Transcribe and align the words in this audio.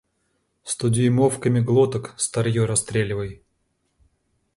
Стодюймовками 0.63 1.59
глоток 1.59 2.15
старье 2.17 2.65
расстреливай! 2.65 3.43